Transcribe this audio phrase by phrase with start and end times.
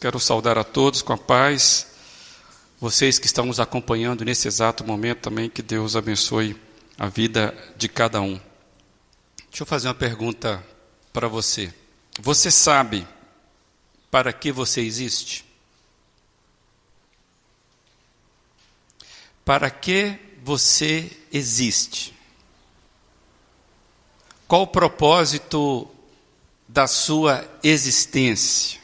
[0.00, 1.88] Quero saudar a todos com a paz,
[2.80, 6.58] vocês que estão nos acompanhando nesse exato momento também, que Deus abençoe
[6.96, 8.40] a vida de cada um.
[9.50, 10.64] Deixa eu fazer uma pergunta
[11.12, 11.70] para você.
[12.18, 13.06] Você sabe
[14.10, 15.44] para que você existe?
[19.44, 22.16] Para que você existe?
[24.48, 25.86] Qual o propósito
[26.66, 28.79] da sua existência?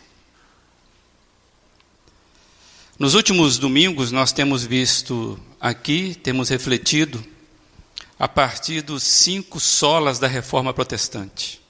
[2.99, 7.23] Nos últimos domingos, nós temos visto aqui, temos refletido
[8.19, 11.61] a partir dos cinco solas da reforma protestante.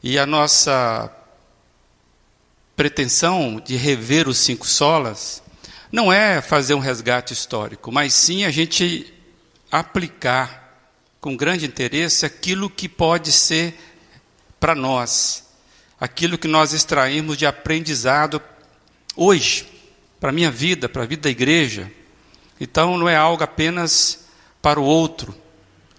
[0.00, 1.12] E a nossa
[2.76, 5.42] pretensão de rever os cinco solas
[5.90, 9.12] não é fazer um resgate histórico, mas sim a gente
[9.68, 13.76] aplicar com grande interesse aquilo que pode ser
[14.60, 15.44] para nós,
[15.98, 18.40] aquilo que nós extraímos de aprendizado
[19.16, 19.66] hoje,
[20.20, 21.90] para a minha vida, para a vida da igreja.
[22.60, 24.26] Então não é algo apenas
[24.60, 25.34] para o outro,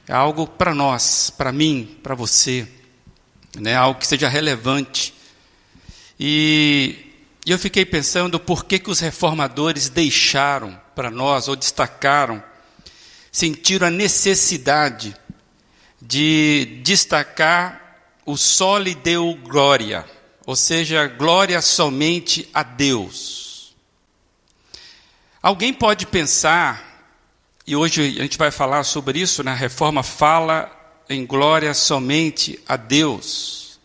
[0.07, 2.67] é algo para nós, para mim, para você,
[3.57, 3.75] né?
[3.75, 5.13] algo que seja relevante.
[6.19, 6.95] E,
[7.45, 12.43] e eu fiquei pensando por que, que os reformadores deixaram para nós, ou destacaram,
[13.31, 15.15] sentiram a necessidade
[16.01, 17.87] de destacar
[18.25, 20.05] o sole deu glória
[20.47, 23.75] ou seja, glória somente a Deus.
[25.43, 27.05] Alguém pode pensar,
[27.67, 29.57] e hoje a gente vai falar sobre isso, na né?
[29.57, 30.71] reforma fala
[31.09, 33.77] em glória somente a Deus.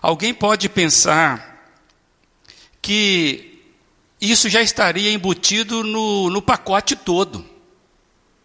[0.00, 1.74] Alguém pode pensar
[2.80, 3.60] que
[4.20, 7.44] isso já estaria embutido no, no pacote todo.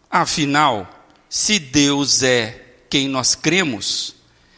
[0.10, 0.90] Afinal,
[1.30, 4.16] se Deus é quem nós cremos,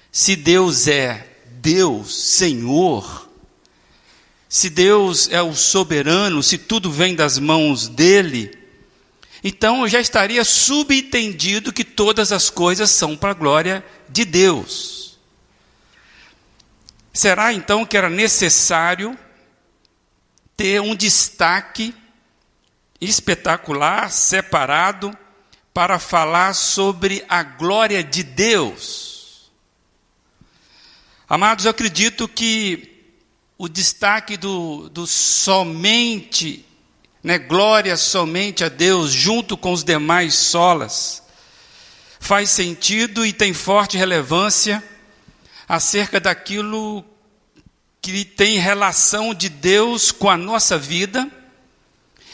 [0.09, 1.34] se Deus é
[1.65, 3.27] Deus, Senhor,
[4.47, 8.55] se Deus é o soberano, se tudo vem das mãos dele,
[9.43, 15.17] então já estaria subentendido que todas as coisas são para a glória de Deus.
[17.11, 19.17] Será então que era necessário
[20.55, 21.95] ter um destaque
[23.01, 25.17] espetacular, separado,
[25.73, 29.14] para falar sobre a glória de Deus?
[31.27, 32.87] Amados, eu acredito que
[33.57, 36.63] o destaque do, do somente,
[37.23, 41.23] né, glória somente a Deus, junto com os demais solas,
[42.19, 44.83] faz sentido e tem forte relevância
[45.67, 47.03] acerca daquilo
[47.99, 51.27] que tem relação de Deus com a nossa vida.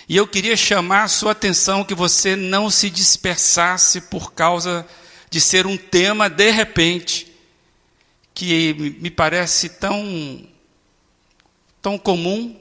[0.09, 4.85] E eu queria chamar a sua atenção que você não se dispersasse por causa
[5.29, 7.20] de ser um tema de repente
[8.33, 10.47] que me parece tão,
[11.81, 12.59] tão comum,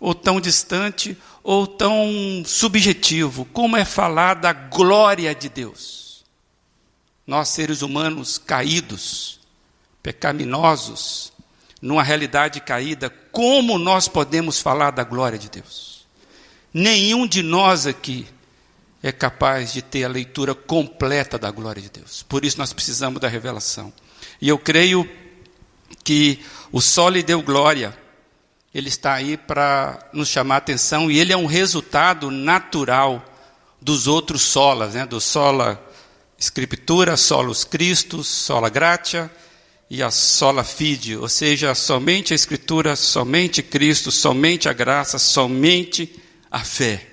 [0.00, 6.24] ou tão distante, ou tão subjetivo, como é falar da glória de Deus.
[7.26, 9.38] Nós, seres humanos caídos,
[10.02, 11.32] pecaminosos,
[11.80, 16.04] numa realidade caída, como nós podemos falar da glória de Deus?
[16.72, 18.26] Nenhum de nós aqui
[19.02, 22.22] é capaz de ter a leitura completa da glória de Deus.
[22.22, 23.92] Por isso nós precisamos da revelação.
[24.42, 25.08] E eu creio
[26.02, 26.40] que
[26.72, 27.96] o sol lhe deu glória.
[28.74, 33.24] Ele está aí para nos chamar a atenção e ele é um resultado natural
[33.80, 35.06] dos outros solas, né?
[35.06, 35.80] do sola
[36.36, 39.30] Escritura, solos Christus, sola gratia
[39.88, 46.20] e a sola fide, ou seja, somente a Escritura, somente Cristo, somente a graça, somente
[46.50, 47.06] a fé.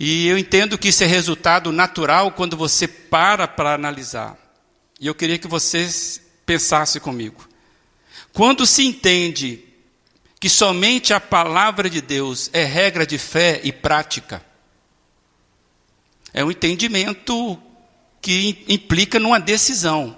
[0.00, 4.47] E eu entendo que isso é resultado natural quando você para para analisar.
[5.00, 7.46] E eu queria que vocês pensassem comigo.
[8.32, 9.64] Quando se entende
[10.40, 14.44] que somente a palavra de Deus é regra de fé e prática,
[16.32, 17.60] é um entendimento
[18.20, 20.16] que implica numa decisão.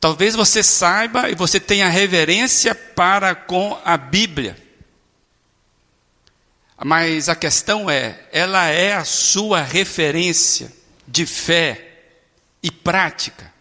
[0.00, 4.56] Talvez você saiba e você tenha reverência para com a Bíblia.
[6.84, 10.72] Mas a questão é, ela é a sua referência
[11.06, 12.02] de fé
[12.62, 13.53] e prática.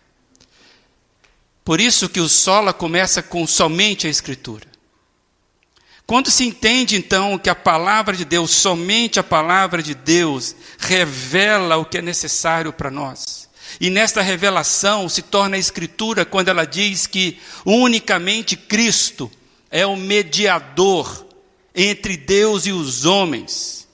[1.63, 4.67] Por isso que o sola começa com somente a Escritura.
[6.05, 11.77] Quando se entende então que a palavra de Deus, somente a palavra de Deus, revela
[11.77, 13.49] o que é necessário para nós.
[13.79, 19.31] E nesta revelação se torna a Escritura quando ela diz que unicamente Cristo
[19.71, 21.25] é o mediador
[21.73, 23.87] entre Deus e os homens.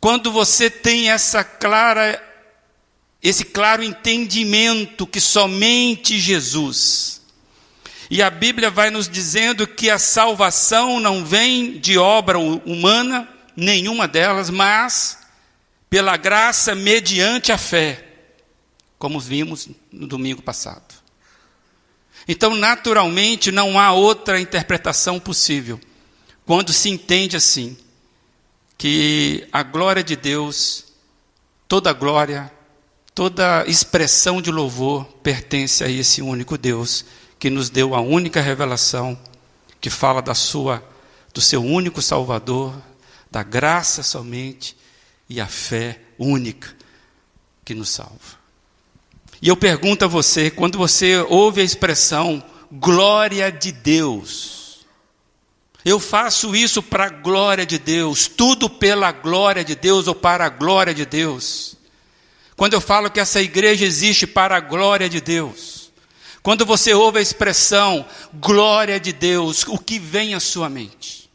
[0.00, 2.20] Quando você tem essa clara
[3.24, 7.22] esse claro entendimento que somente Jesus
[8.10, 13.26] E a Bíblia vai nos dizendo que a salvação não vem de obra humana,
[13.56, 15.18] nenhuma delas, mas
[15.88, 18.06] pela graça mediante a fé,
[18.98, 20.94] como vimos no domingo passado.
[22.28, 25.80] Então, naturalmente, não há outra interpretação possível
[26.44, 27.76] quando se entende assim,
[28.76, 30.84] que a glória de Deus,
[31.66, 32.52] toda glória,
[33.14, 37.04] toda expressão de louvor pertence a esse único Deus
[37.38, 39.18] que nos deu a única revelação
[39.80, 40.82] que fala da sua
[41.32, 42.80] do seu único Salvador,
[43.28, 44.76] da graça somente
[45.28, 46.74] e a fé única
[47.64, 48.38] que nos salva.
[49.42, 54.86] E eu pergunto a você, quando você ouve a expressão glória de Deus,
[55.84, 60.46] eu faço isso para a glória de Deus, tudo pela glória de Deus ou para
[60.46, 61.76] a glória de Deus.
[62.56, 65.92] Quando eu falo que essa igreja existe para a glória de Deus,
[66.42, 71.30] quando você ouve a expressão glória de Deus, o que vem à sua mente?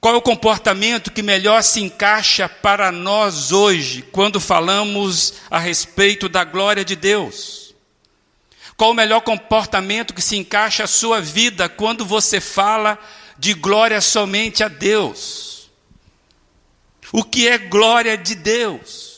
[0.00, 6.26] Qual é o comportamento que melhor se encaixa para nós hoje, quando falamos a respeito
[6.26, 7.74] da glória de Deus?
[8.78, 12.98] Qual o melhor comportamento que se encaixa à sua vida quando você fala
[13.36, 15.70] de glória somente a Deus?
[17.12, 19.09] O que é glória de Deus?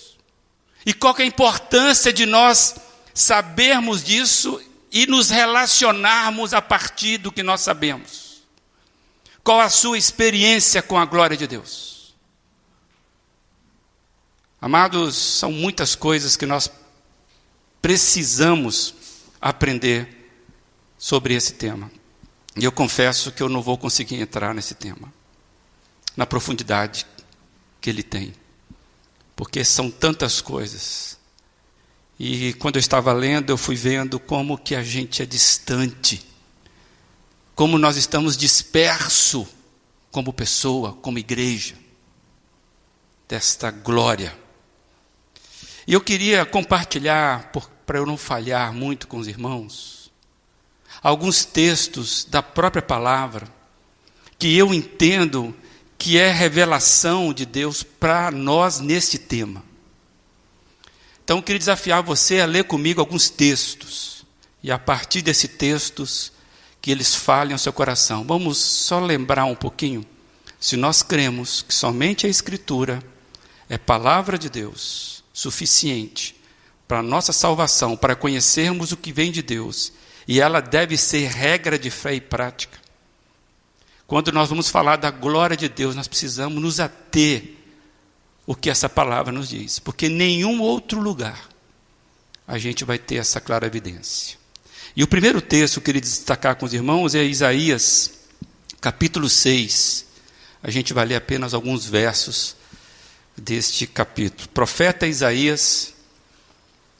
[0.84, 2.74] E qual é a importância de nós
[3.14, 8.42] sabermos disso e nos relacionarmos a partir do que nós sabemos?
[9.44, 12.14] Qual a sua experiência com a glória de Deus?
[14.60, 16.70] Amados, são muitas coisas que nós
[17.80, 18.94] precisamos
[19.40, 20.30] aprender
[20.96, 21.90] sobre esse tema.
[22.56, 25.12] E eu confesso que eu não vou conseguir entrar nesse tema,
[26.16, 27.06] na profundidade
[27.80, 28.32] que ele tem,
[29.42, 31.18] porque são tantas coisas.
[32.16, 36.24] E quando eu estava lendo, eu fui vendo como que a gente é distante
[37.56, 39.48] como nós estamos dispersos
[40.12, 41.74] como pessoa, como igreja,
[43.28, 44.32] desta glória.
[45.88, 47.50] E eu queria compartilhar,
[47.84, 50.12] para eu não falhar muito com os irmãos,
[51.02, 53.52] alguns textos da própria palavra
[54.38, 55.52] que eu entendo
[56.02, 59.62] que é revelação de Deus para nós neste tema.
[61.22, 64.26] Então eu queria desafiar você a ler comigo alguns textos,
[64.64, 66.32] e a partir desses textos,
[66.80, 68.24] que eles falem ao seu coração.
[68.24, 70.04] Vamos só lembrar um pouquinho.
[70.58, 73.00] Se nós cremos que somente a Escritura
[73.68, 76.34] é palavra de Deus, suficiente
[76.88, 79.92] para a nossa salvação, para conhecermos o que vem de Deus,
[80.26, 82.81] e ela deve ser regra de fé e prática.
[84.12, 87.54] Quando nós vamos falar da glória de Deus, nós precisamos nos ater
[88.44, 91.48] o que essa palavra nos diz, porque em nenhum outro lugar
[92.46, 94.36] a gente vai ter essa clara evidência.
[94.94, 98.12] E o primeiro texto que eu queria destacar com os irmãos é Isaías,
[98.82, 100.04] capítulo 6.
[100.62, 102.54] A gente vai ler apenas alguns versos
[103.34, 104.46] deste capítulo.
[104.50, 105.94] Profeta Isaías,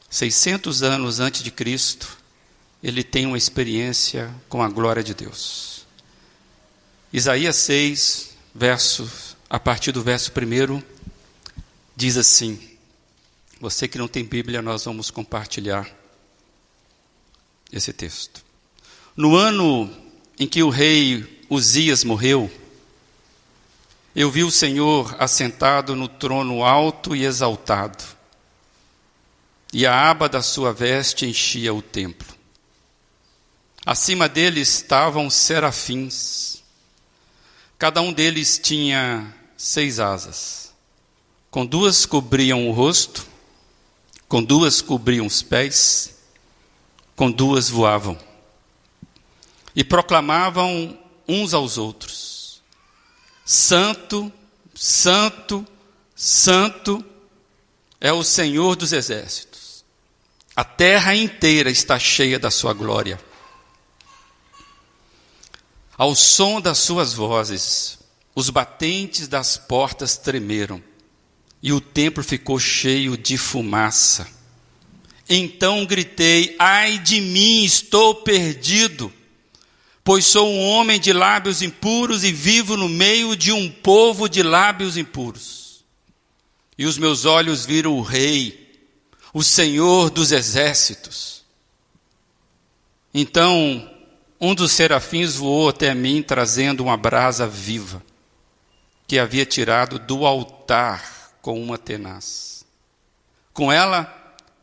[0.08, 2.16] 600 anos antes de Cristo,
[2.82, 5.71] ele tem uma experiência com a glória de Deus.
[7.12, 10.82] Isaías 6, verso, a partir do verso 1,
[11.94, 12.58] diz assim:
[13.60, 15.86] Você que não tem Bíblia, nós vamos compartilhar
[17.70, 18.42] esse texto.
[19.14, 19.94] No ano
[20.38, 22.50] em que o rei Uzias morreu,
[24.16, 28.02] eu vi o Senhor assentado no trono alto e exaltado,
[29.70, 32.28] e a aba da sua veste enchia o templo.
[33.84, 36.51] Acima dele estavam serafins,
[37.82, 40.72] cada um deles tinha seis asas,
[41.50, 43.26] com duas cobriam o rosto,
[44.28, 46.14] com duas cobriam os pés,
[47.16, 48.16] com duas voavam
[49.74, 50.96] e proclamavam
[51.26, 52.62] uns aos outros:
[53.44, 54.32] Santo,
[54.72, 55.66] Santo,
[56.14, 57.04] Santo
[58.00, 59.84] é o Senhor dos exércitos.
[60.54, 63.18] A terra inteira está cheia da sua glória.
[65.96, 67.98] Ao som das suas vozes,
[68.34, 70.82] os batentes das portas tremeram
[71.62, 74.26] e o templo ficou cheio de fumaça.
[75.28, 79.12] Então gritei: Ai de mim, estou perdido,
[80.02, 84.42] pois sou um homem de lábios impuros e vivo no meio de um povo de
[84.42, 85.84] lábios impuros.
[86.76, 88.72] E os meus olhos viram o Rei,
[89.32, 91.42] o Senhor dos exércitos.
[93.14, 93.91] Então
[94.44, 98.02] um dos serafins voou até mim, trazendo uma brasa viva,
[99.06, 102.64] que havia tirado do altar com uma tenaz.
[103.52, 104.04] Com ela,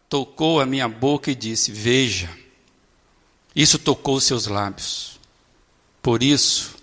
[0.09, 2.29] tocou a minha boca e disse: Veja.
[3.55, 5.17] Isso tocou seus lábios.
[6.01, 6.75] Por isso,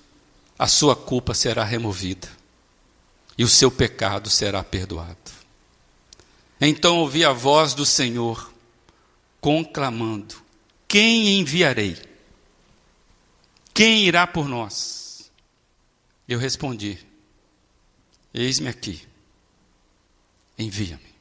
[0.58, 2.28] a sua culpa será removida
[3.36, 5.16] e o seu pecado será perdoado.
[6.58, 8.50] Então ouvi a voz do Senhor
[9.38, 10.34] conclamando:
[10.88, 12.05] Quem enviarei?
[13.76, 15.30] Quem irá por nós?
[16.26, 16.98] Eu respondi:
[18.32, 19.06] Eis-me aqui,
[20.58, 21.14] envia-me.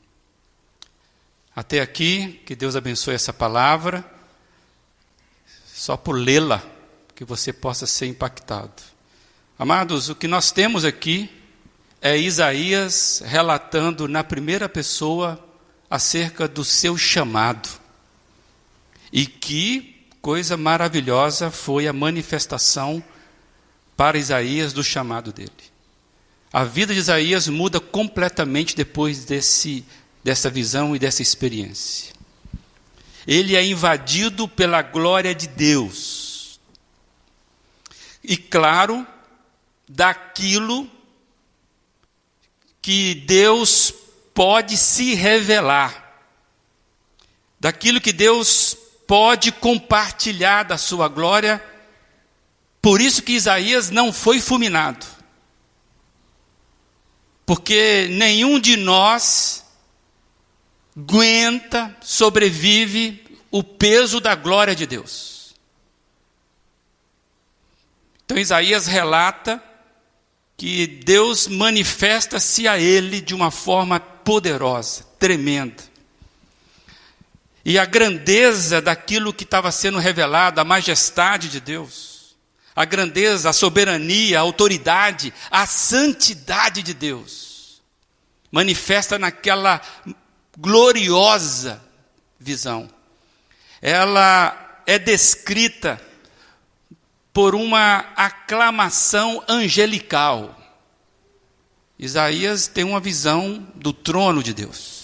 [1.53, 4.09] Até aqui, que Deus abençoe essa palavra,
[5.65, 6.63] só por lê-la,
[7.13, 8.81] que você possa ser impactado.
[9.59, 11.29] Amados, o que nós temos aqui
[12.01, 15.45] é Isaías relatando na primeira pessoa
[15.89, 17.67] acerca do seu chamado.
[19.11, 19.94] E que
[20.25, 23.03] coisa maravilhosa foi a manifestação
[23.95, 25.51] para Isaías do chamado dele.
[26.51, 29.85] A vida de Isaías muda completamente depois desse,
[30.23, 32.11] dessa visão e dessa experiência.
[33.27, 36.59] Ele é invadido pela glória de Deus.
[38.23, 39.05] E claro,
[39.87, 40.89] daquilo
[42.81, 43.93] que Deus
[44.33, 46.25] pode se revelar,
[47.59, 51.63] daquilo que Deus pode compartilhar da sua glória.
[52.81, 55.05] Por isso que Isaías não foi fulminado.
[57.45, 59.65] Porque nenhum de nós
[60.97, 65.55] aguenta, sobrevive o peso da glória de Deus.
[68.25, 69.63] Então Isaías relata
[70.57, 75.94] que Deus manifesta-se a ele de uma forma poderosa, tremenda.
[77.65, 82.35] E a grandeza daquilo que estava sendo revelado, a majestade de Deus,
[82.75, 87.81] a grandeza, a soberania, a autoridade, a santidade de Deus,
[88.51, 89.81] manifesta naquela
[90.55, 91.81] gloriosa
[92.39, 92.87] visão.
[93.81, 95.99] Ela é descrita
[97.33, 100.55] por uma aclamação angelical.
[101.97, 104.94] Isaías tem uma visão do trono de Deus.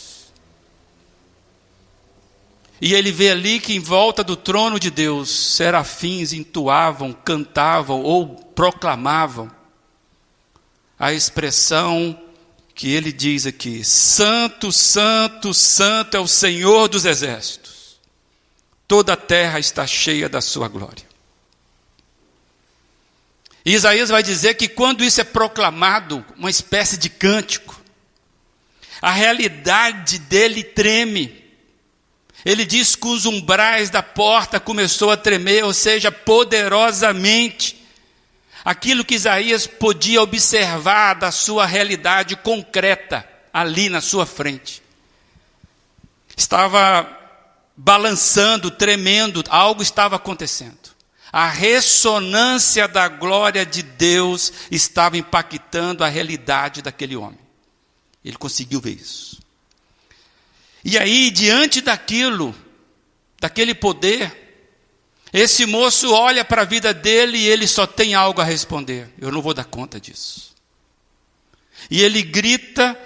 [2.82, 8.36] E ele vê ali que em volta do trono de Deus, serafins entoavam, cantavam ou
[8.36, 9.52] proclamavam
[10.98, 12.20] a expressão
[12.74, 18.00] que ele diz aqui: Santo, Santo, Santo é o Senhor dos exércitos.
[18.88, 21.06] Toda a terra está cheia da sua glória.
[23.64, 27.80] E Isaías vai dizer que quando isso é proclamado, uma espécie de cântico,
[29.00, 31.40] a realidade dele treme.
[32.45, 37.79] Ele diz que os umbrais da porta começou a tremer, ou seja, poderosamente.
[38.63, 44.81] Aquilo que Isaías podia observar da sua realidade concreta ali na sua frente.
[46.36, 47.17] Estava
[47.75, 50.91] balançando, tremendo, algo estava acontecendo.
[51.31, 57.39] A ressonância da glória de Deus estava impactando a realidade daquele homem.
[58.24, 59.40] Ele conseguiu ver isso.
[60.84, 62.56] E aí, diante daquilo,
[63.40, 64.42] daquele poder,
[65.34, 69.32] esse moço olha para a vida dele e ele só tem algo a responder: eu
[69.32, 70.54] não vou dar conta disso.
[71.90, 72.98] E ele grita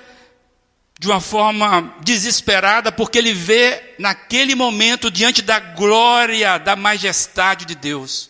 [0.97, 7.75] de uma forma desesperada, porque ele vê naquele momento, diante da glória, da majestade de
[7.75, 8.29] Deus,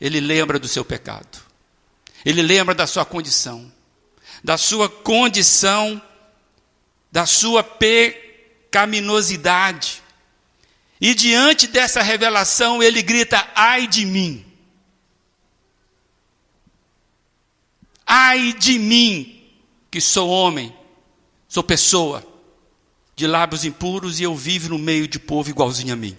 [0.00, 1.38] ele lembra do seu pecado,
[2.24, 3.72] ele lembra da sua condição,
[4.44, 6.00] da sua condição,
[7.10, 7.64] da sua
[8.70, 10.02] pecaminosidade.
[11.00, 14.44] E diante dessa revelação, ele grita: ai de mim.
[18.06, 19.50] Ai de mim,
[19.90, 20.74] que sou homem
[21.50, 22.24] Sou pessoa
[23.16, 26.16] de lábios impuros e eu vivo no meio de povo igualzinho a mim.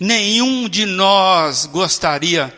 [0.00, 2.56] Nenhum de nós gostaria,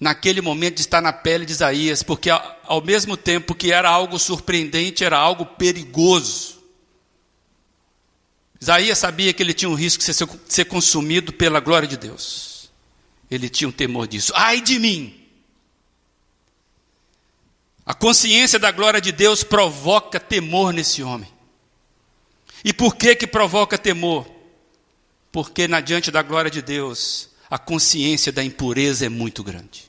[0.00, 4.18] naquele momento, de estar na pele de Isaías, porque ao mesmo tempo que era algo
[4.18, 6.63] surpreendente, era algo perigoso.
[8.64, 12.70] Isaías sabia que ele tinha um risco de ser, ser consumido pela glória de Deus.
[13.30, 14.32] Ele tinha um temor disso.
[14.34, 15.22] Ai de mim!
[17.84, 21.30] A consciência da glória de Deus provoca temor nesse homem.
[22.64, 24.26] E por que que provoca temor?
[25.30, 29.84] Porque na diante da glória de Deus, a consciência da impureza é muito grande.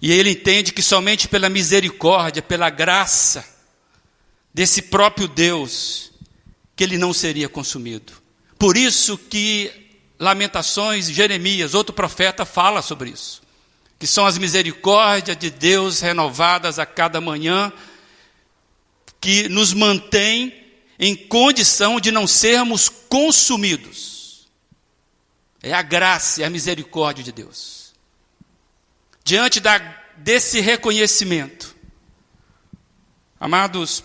[0.00, 3.49] E ele entende que somente pela misericórdia, pela graça
[4.52, 6.12] desse próprio Deus,
[6.74, 8.12] que ele não seria consumido.
[8.58, 9.72] Por isso que
[10.18, 13.40] Lamentações, Jeremias, outro profeta, fala sobre isso
[14.00, 17.70] que são as misericórdias de Deus renovadas a cada manhã,
[19.20, 20.58] que nos mantém
[20.98, 24.48] em condição de não sermos consumidos.
[25.62, 27.92] É a graça, é a misericórdia de Deus.
[29.22, 29.76] Diante da,
[30.16, 31.76] desse reconhecimento,
[33.38, 34.02] amados,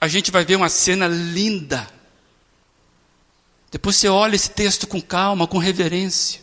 [0.00, 1.88] a gente vai ver uma cena linda.
[3.70, 6.40] Depois você olha esse texto com calma, com reverência.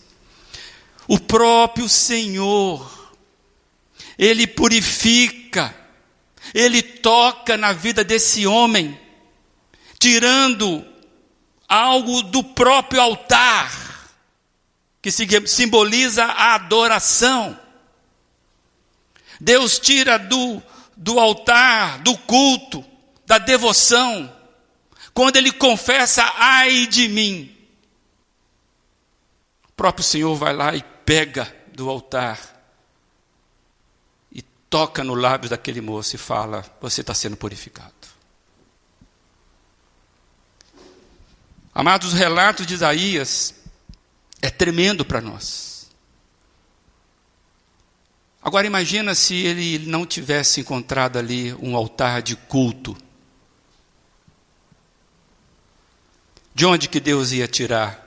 [1.08, 3.14] O próprio Senhor,
[4.18, 5.74] Ele purifica,
[6.54, 9.00] Ele toca na vida desse homem,
[9.98, 10.86] tirando
[11.68, 14.12] algo do próprio altar,
[15.02, 17.58] que simboliza a adoração.
[19.40, 20.62] Deus tira do,
[20.98, 22.84] do altar, do culto,
[23.26, 24.34] da devoção,
[25.14, 27.56] quando ele confessa, ai de mim.
[29.70, 32.40] O próprio Senhor vai lá e pega do altar
[34.32, 37.94] e toca no lábio daquele moço e fala: Você está sendo purificado.
[41.74, 43.54] Amados, o relato de Isaías
[44.42, 45.90] é tremendo para nós.
[48.42, 52.96] Agora imagina se ele não tivesse encontrado ali um altar de culto.
[56.56, 58.02] De onde que Deus ia tirar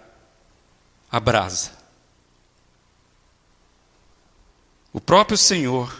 [1.12, 1.70] a brasa?
[4.90, 5.94] O próprio Senhor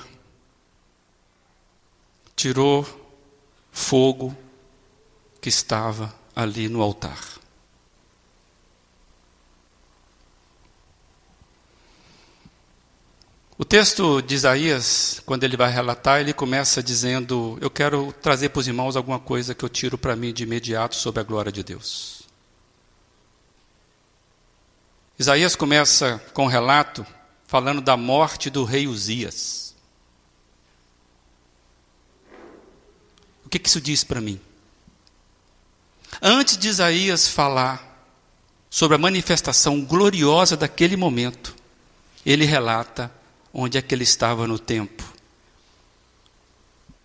[2.35, 2.87] tirou
[3.71, 4.35] fogo
[5.43, 7.23] que estava ali no altar.
[13.59, 18.61] O texto de Isaías, quando ele vai relatar, ele começa dizendo: Eu quero trazer para
[18.61, 21.62] os irmãos alguma coisa que eu tiro para mim de imediato sobre a glória de
[21.62, 22.17] Deus.
[25.18, 27.06] Isaías começa com um relato
[27.46, 29.75] falando da morte do rei Uzias.
[33.44, 34.40] O que, que isso diz para mim?
[36.20, 38.06] Antes de Isaías falar
[38.70, 41.54] sobre a manifestação gloriosa daquele momento,
[42.25, 43.10] ele relata
[43.52, 45.02] Onde é que ele estava no tempo?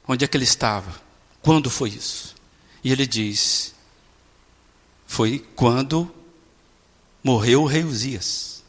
[0.08, 1.02] Onde é que ele estava?
[1.42, 2.36] Quando foi isso?
[2.84, 3.74] E ele diz:
[5.08, 6.14] Foi quando
[7.24, 8.64] morreu o rei Uzias.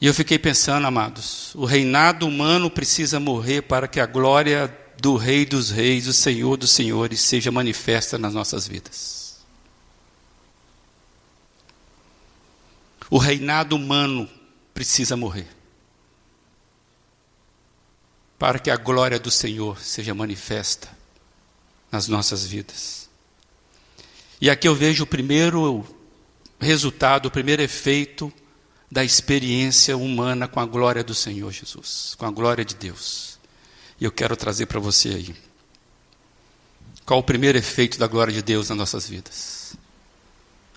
[0.00, 5.16] E eu fiquei pensando, amados, o reinado humano precisa morrer para que a glória do
[5.16, 9.44] Rei dos Reis, o Senhor dos Senhores, seja manifesta nas nossas vidas.
[13.10, 14.28] O reinado humano
[14.74, 15.48] precisa morrer.
[18.38, 20.88] Para que a glória do Senhor seja manifesta
[21.90, 23.08] nas nossas vidas.
[24.40, 25.86] E aqui eu vejo o primeiro
[26.58, 28.32] resultado, o primeiro efeito
[28.90, 33.38] da experiência humana com a glória do Senhor Jesus, com a glória de Deus.
[34.00, 35.36] E eu quero trazer para você aí.
[37.04, 39.76] Qual o primeiro efeito da glória de Deus nas nossas vidas?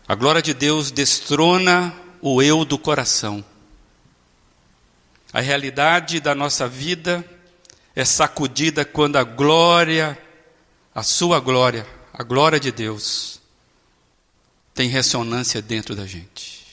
[0.08, 3.44] A glória de Deus destrona o eu do coração.
[5.32, 7.24] A realidade da nossa vida
[7.96, 10.18] é sacudida quando a glória,
[10.94, 13.39] a sua glória, a glória de Deus,
[14.80, 16.66] tem ressonância dentro da gente.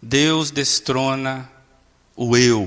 [0.00, 1.52] Deus destrona
[2.16, 2.66] o eu.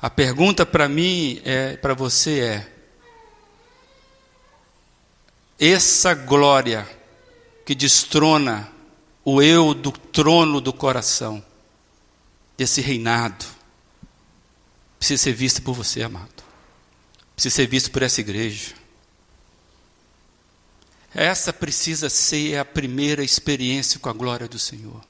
[0.00, 2.72] A pergunta para mim é, para você é:
[5.58, 6.88] essa glória
[7.66, 8.70] que destrona
[9.24, 11.44] o eu do trono do coração,
[12.56, 13.46] desse reinado
[14.96, 16.44] precisa ser visto por você, amado.
[17.34, 18.79] Precisa ser visto por essa igreja.
[21.14, 25.00] Essa precisa ser a primeira experiência com a glória do Senhor.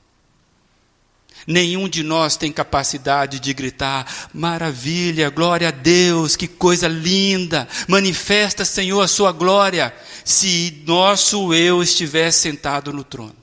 [1.47, 8.65] Nenhum de nós tem capacidade de gritar: maravilha, glória a Deus, que coisa linda, manifesta,
[8.65, 13.37] Senhor, a sua glória, se nosso eu estiver sentado no trono.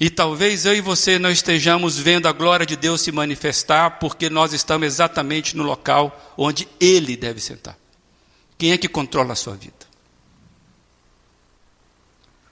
[0.00, 4.30] E talvez eu e você não estejamos vendo a glória de Deus se manifestar porque
[4.30, 7.76] nós estamos exatamente no local onde Ele deve sentar.
[8.58, 9.86] Quem é que controla a sua vida?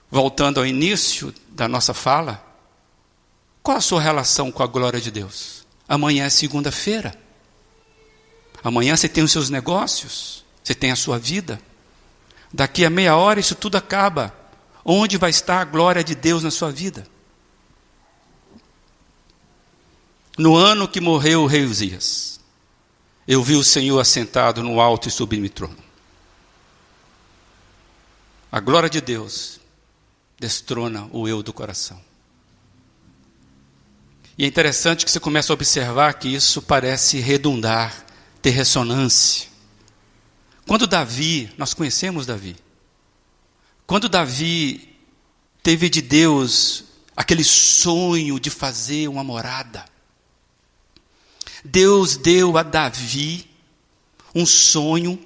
[0.09, 2.42] Voltando ao início da nossa fala,
[3.61, 5.66] qual a sua relação com a glória de Deus?
[5.88, 7.12] Amanhã é segunda-feira.
[8.62, 11.61] Amanhã você tem os seus negócios, você tem a sua vida.
[12.53, 14.33] Daqui a meia hora isso tudo acaba.
[14.85, 17.05] Onde vai estar a glória de Deus na sua vida?
[20.38, 22.38] No ano que morreu o rei Uzias,
[23.27, 25.86] eu vi o Senhor assentado no alto e sublime trono.
[28.57, 29.61] A glória de Deus
[30.40, 32.01] destrona o eu do coração.
[34.38, 38.07] E é interessante que você começa a observar que isso parece redundar,
[38.40, 39.49] ter ressonância.
[40.66, 42.57] Quando Davi, nós conhecemos Davi.
[43.87, 44.97] Quando Davi
[45.62, 49.85] teve de Deus aquele sonho de fazer uma morada,
[51.62, 53.51] Deus deu a Davi
[54.35, 55.26] um sonho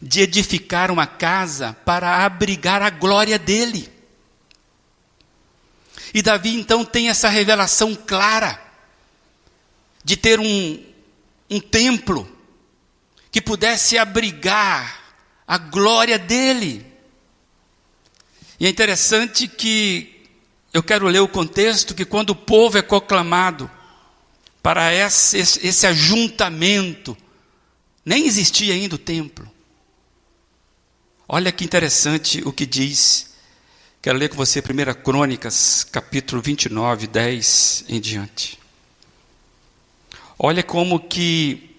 [0.00, 3.88] de edificar uma casa para abrigar a glória dele.
[6.14, 8.60] E Davi então tem essa revelação clara
[10.02, 10.84] de ter um,
[11.48, 12.28] um templo
[13.30, 15.14] que pudesse abrigar
[15.46, 16.84] a glória dele.
[18.58, 20.26] E é interessante que
[20.72, 23.70] eu quero ler o contexto que quando o povo é proclamado
[24.62, 27.16] para esse, esse ajuntamento,
[28.04, 29.50] nem existia ainda o templo.
[31.32, 33.30] Olha que interessante o que diz.
[34.02, 38.58] Quero ler com você 1 Crônicas, capítulo 29, 10 em diante.
[40.36, 41.76] Olha como que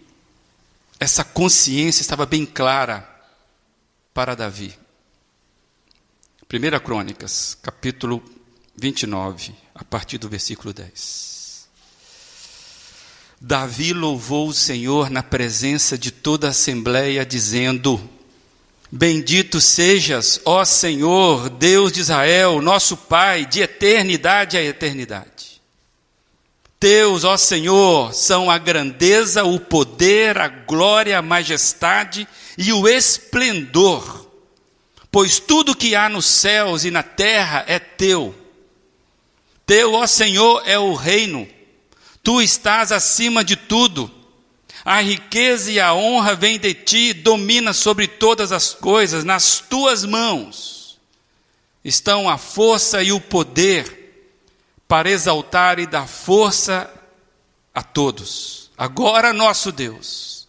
[0.98, 3.06] essa consciência estava bem clara
[4.14, 4.74] para Davi.
[6.50, 8.24] 1 Crônicas, capítulo
[8.78, 11.68] 29, a partir do versículo 10.
[13.42, 18.21] Davi louvou o Senhor na presença de toda a assembleia, dizendo:
[18.94, 25.62] Bendito sejas, ó Senhor, Deus de Israel, nosso Pai, de eternidade a eternidade.
[26.78, 32.28] Teus, ó Senhor, são a grandeza, o poder, a glória, a majestade
[32.58, 34.28] e o esplendor,
[35.10, 38.36] pois tudo que há nos céus e na terra é teu.
[39.66, 41.48] Teu, ó Senhor, é o reino,
[42.22, 44.12] tu estás acima de tudo
[44.84, 50.04] a riqueza e a honra vêm de ti, domina sobre todas as coisas, nas tuas
[50.04, 50.82] mãos
[51.84, 54.00] estão a força e o poder
[54.88, 56.92] para exaltar e dar força
[57.74, 58.72] a todos.
[58.78, 60.48] Agora, nosso Deus,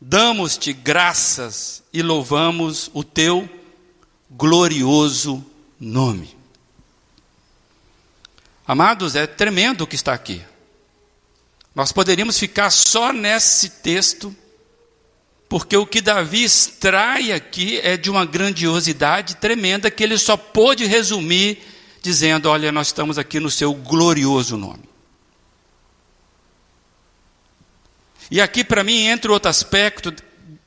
[0.00, 3.48] damos-te graças e louvamos o teu
[4.30, 5.44] glorioso
[5.78, 6.36] nome.
[8.66, 10.44] Amados, é tremendo o que está aqui.
[11.74, 14.34] Nós poderíamos ficar só nesse texto,
[15.48, 20.84] porque o que Davi extrai aqui é de uma grandiosidade tremenda que ele só pôde
[20.84, 21.62] resumir
[22.02, 24.84] dizendo: Olha, nós estamos aqui no seu glorioso nome.
[28.30, 30.14] E aqui para mim entra outro aspecto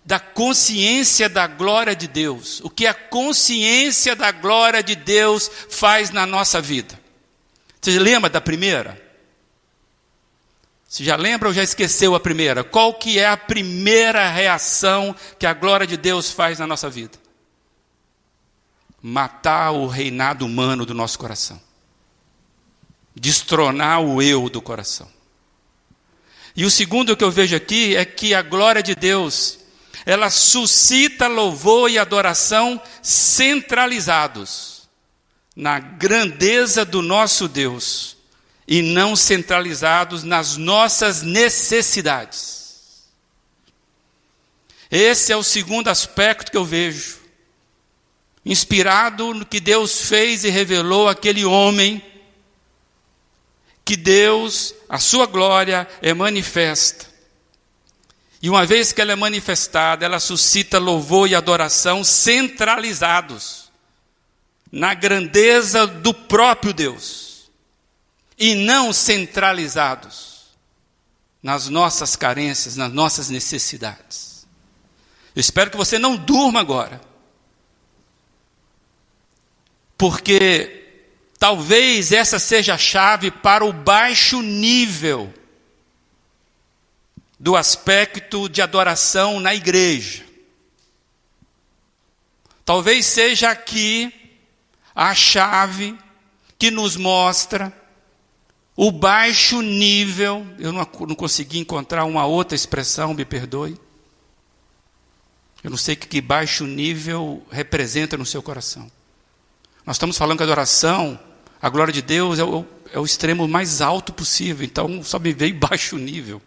[0.06, 2.62] da consciência da glória de Deus.
[2.62, 7.00] O que a consciência da glória de Deus faz na nossa vida.
[7.82, 9.05] Você lembra da primeira?
[10.96, 12.64] Você já lembra ou já esqueceu a primeira?
[12.64, 17.20] Qual que é a primeira reação que a glória de Deus faz na nossa vida?
[19.02, 21.62] Matar o reinado humano do nosso coração.
[23.14, 25.10] Destronar o eu do coração.
[26.56, 29.60] E o segundo que eu vejo aqui é que a glória de Deus,
[30.06, 34.88] ela suscita louvor e adoração centralizados
[35.54, 38.15] na grandeza do nosso Deus
[38.68, 43.06] e não centralizados nas nossas necessidades.
[44.90, 47.20] Esse é o segundo aspecto que eu vejo.
[48.46, 52.04] Inspirado no que Deus fez e revelou aquele homem,
[53.84, 57.06] que Deus, a sua glória, é manifesta.
[58.42, 63.72] E uma vez que ela é manifestada, ela suscita louvor e adoração centralizados
[64.72, 67.25] na grandeza do próprio Deus
[68.38, 70.36] e não centralizados
[71.42, 74.48] nas nossas carências, nas nossas necessidades.
[75.36, 77.00] Eu espero que você não durma agora.
[79.98, 81.04] Porque
[81.38, 85.34] talvez essa seja a chave para o baixo nível
[87.40, 90.26] do aspecto de adoração na igreja.
[92.66, 94.12] Talvez seja aqui
[94.96, 95.96] a chave
[96.58, 97.72] que nos mostra
[98.76, 103.80] o baixo nível, eu não, não consegui encontrar uma outra expressão, me perdoe.
[105.64, 108.92] Eu não sei o que, baixo nível representa no seu coração.
[109.86, 111.20] Nós estamos falando que a adoração,
[111.62, 115.32] a glória de Deus é o, é o extremo mais alto possível, então só me
[115.32, 116.42] veio baixo nível.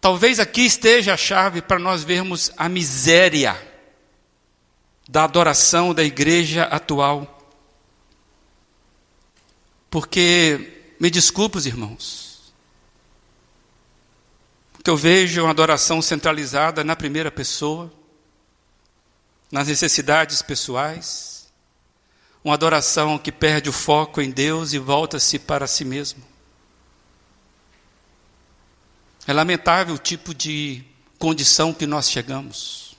[0.00, 3.56] Talvez aqui esteja a chave para nós vermos a miséria
[5.08, 7.37] da adoração da igreja atual.
[9.90, 12.52] Porque, me desculpe, os irmãos,
[14.82, 17.92] que eu vejo uma adoração centralizada na primeira pessoa,
[19.50, 21.48] nas necessidades pessoais,
[22.44, 26.22] uma adoração que perde o foco em Deus e volta-se para si mesmo.
[29.26, 30.82] É lamentável o tipo de
[31.18, 32.96] condição que nós chegamos.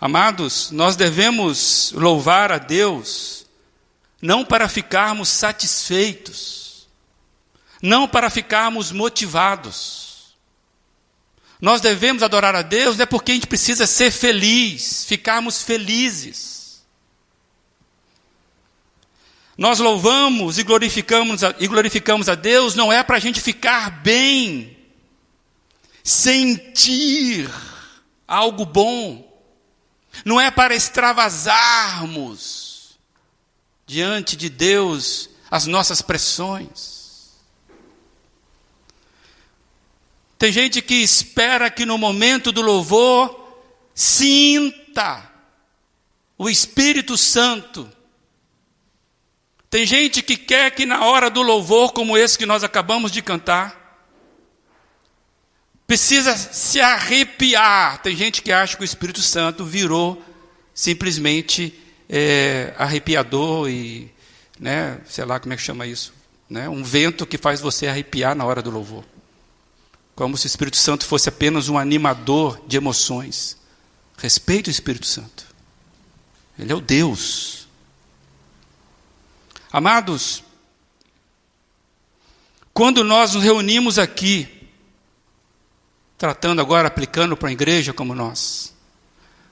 [0.00, 3.46] Amados, nós devemos louvar a Deus
[4.20, 6.88] não para ficarmos satisfeitos,
[7.80, 10.36] não para ficarmos motivados.
[11.60, 16.82] Nós devemos adorar a Deus é porque a gente precisa ser feliz, ficarmos felizes.
[19.56, 23.90] Nós louvamos e glorificamos, a, e glorificamos a Deus não é para a gente ficar
[24.02, 24.78] bem,
[26.02, 27.50] sentir
[28.26, 29.30] algo bom
[30.24, 32.69] não é para extravasarmos
[33.90, 37.40] diante de Deus as nossas pressões.
[40.38, 43.36] Tem gente que espera que no momento do louvor
[43.92, 45.28] sinta
[46.38, 47.90] o Espírito Santo.
[49.68, 53.20] Tem gente que quer que na hora do louvor, como esse que nós acabamos de
[53.20, 54.06] cantar,
[55.84, 58.00] precisa se arrepiar.
[58.02, 60.24] Tem gente que acha que o Espírito Santo virou
[60.72, 64.12] simplesmente é, arrepiador e,
[64.58, 66.12] né, sei lá como é que chama isso,
[66.48, 69.04] né, um vento que faz você arrepiar na hora do louvor.
[70.16, 73.56] Como se o Espírito Santo fosse apenas um animador de emoções.
[74.18, 75.46] Respeite o Espírito Santo.
[76.58, 77.66] Ele é o Deus.
[79.72, 80.42] Amados,
[82.74, 84.68] quando nós nos reunimos aqui,
[86.18, 88.74] tratando agora, aplicando para a igreja como nós.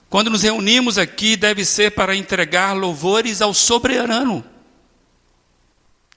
[0.09, 4.45] Quando nos reunimos aqui, deve ser para entregar louvores ao soberano.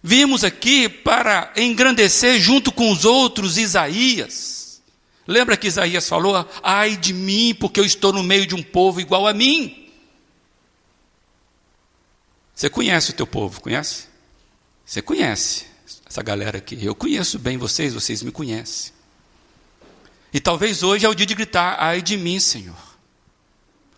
[0.01, 4.82] Vimos aqui para engrandecer junto com os outros Isaías.
[5.27, 8.99] Lembra que Isaías falou: ai de mim, porque eu estou no meio de um povo
[8.99, 9.89] igual a mim.
[12.56, 14.06] Você conhece o teu povo, conhece?
[14.86, 15.65] Você conhece
[16.06, 16.77] essa galera aqui.
[16.84, 18.93] Eu conheço bem vocês, vocês me conhecem.
[20.34, 22.90] E talvez hoje é o dia de gritar: ai de mim, Senhor.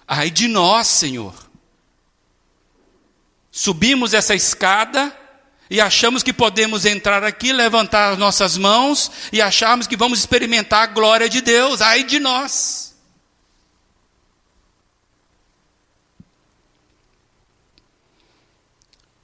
[0.08, 1.34] Ai de nós, Senhor.
[3.52, 5.16] Subimos essa escada
[5.70, 10.84] e achamos que podemos entrar aqui, levantar as nossas mãos e acharmos que vamos experimentar
[10.84, 11.82] a glória de Deus.
[11.82, 12.96] Ai de nós.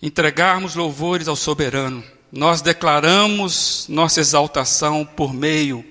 [0.02, 2.04] Entregarmos louvores ao soberano.
[2.32, 5.84] Nós declaramos nossa exaltação por meio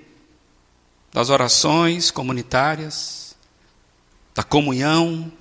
[1.13, 3.28] das orações comunitárias,
[4.39, 5.33] da comunhão,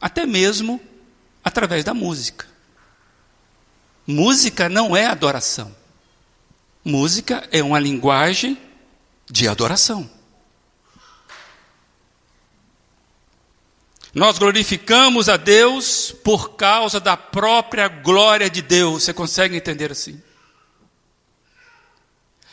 [0.00, 0.80] até mesmo
[1.42, 2.46] através da música.
[4.06, 5.74] Música não é adoração.
[6.84, 8.56] Música é uma linguagem
[9.28, 10.08] de adoração.
[14.14, 19.02] Nós glorificamos a Deus por causa da própria glória de Deus.
[19.02, 20.22] Você consegue entender assim?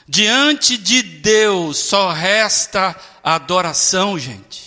[0.07, 4.64] Diante de Deus só resta adoração, gente.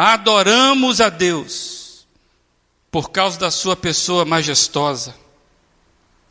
[0.00, 2.06] Adoramos a Deus
[2.88, 5.12] por causa da Sua pessoa majestosa,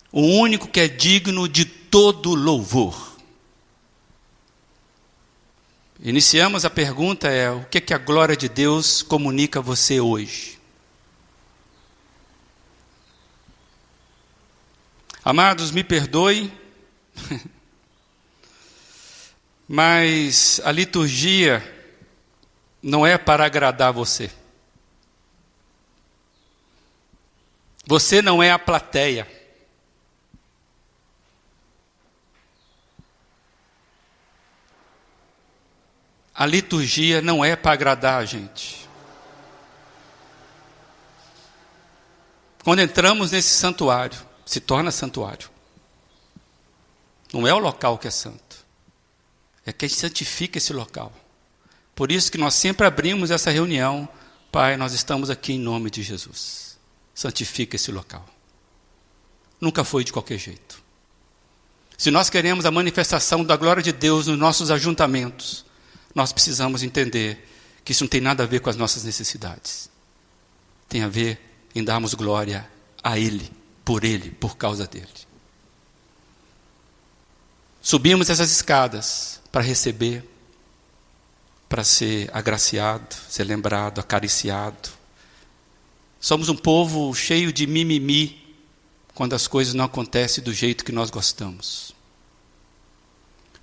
[0.10, 3.18] o único que é digno de todo louvor.
[6.00, 10.00] Iniciamos a pergunta é: o que, é que a glória de Deus comunica a você
[10.00, 10.58] hoje?
[15.26, 16.50] Amados, me perdoe
[19.68, 21.77] Mas a liturgia
[22.82, 24.32] não é para agradar você.
[27.86, 29.28] Você não é a plateia.
[36.36, 38.88] A liturgia não é para agradar a gente.
[42.64, 45.50] Quando entramos nesse santuário, se torna santuário.
[47.34, 48.66] Não é o local que é santo.
[49.66, 51.12] É quem santifica esse local.
[51.98, 54.08] Por isso que nós sempre abrimos essa reunião.
[54.52, 56.78] Pai, nós estamos aqui em nome de Jesus.
[57.12, 58.24] Santifica esse local.
[59.60, 60.80] Nunca foi de qualquer jeito.
[61.98, 65.66] Se nós queremos a manifestação da glória de Deus nos nossos ajuntamentos,
[66.14, 67.50] nós precisamos entender
[67.84, 69.90] que isso não tem nada a ver com as nossas necessidades.
[70.88, 71.42] Tem a ver
[71.74, 72.70] em darmos glória
[73.04, 73.52] a Ele,
[73.84, 75.08] por Ele, por causa dele.
[77.82, 80.24] Subimos essas escadas para receber,
[81.68, 84.90] para ser agraciado, ser lembrado, acariciado.
[86.20, 88.56] Somos um povo cheio de mimimi
[89.14, 91.96] quando as coisas não acontecem do jeito que nós gostamos.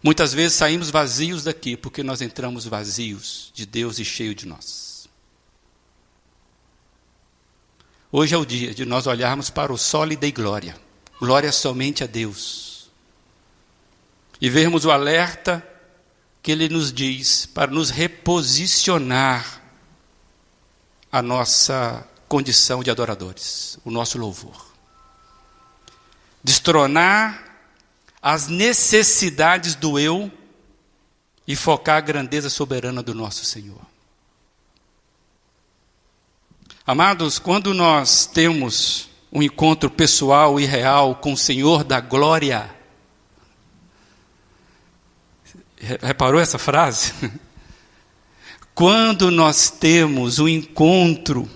[0.02, 5.08] Muitas vezes saímos vazios daqui porque nós entramos vazios de Deus e cheio de nós.
[8.12, 10.76] Hoje é o dia de nós olharmos para o sólido e glória.
[11.18, 12.74] Glória somente a Deus
[14.40, 15.66] e vermos o alerta
[16.44, 19.62] que ele nos diz para nos reposicionar
[21.10, 24.66] a nossa condição de adoradores, o nosso louvor.
[26.42, 27.42] Destronar
[28.20, 30.30] as necessidades do eu
[31.48, 33.80] e focar a grandeza soberana do nosso Senhor.
[36.86, 42.83] Amados, quando nós temos um encontro pessoal e real com o Senhor da glória,
[46.02, 47.12] reparou essa frase?
[48.74, 51.48] Quando nós temos um encontro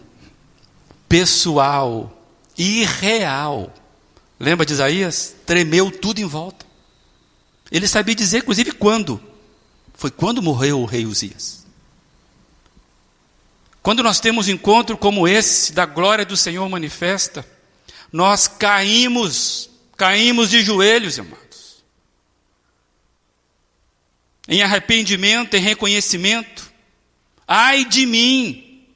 [1.09, 2.17] pessoal
[2.57, 3.75] e real,
[4.39, 5.35] lembra de Isaías?
[5.45, 6.65] Tremeu tudo em volta.
[7.71, 9.21] Ele sabia dizer, inclusive, quando.
[9.95, 11.67] Foi quando morreu o rei Uzias.
[13.83, 17.45] Quando nós temos um encontro como esse, da glória do Senhor manifesta,
[18.13, 21.48] nós caímos, caímos de joelhos, irmãos.
[24.49, 26.73] Em arrependimento, em reconhecimento.
[27.47, 28.87] Ai de mim!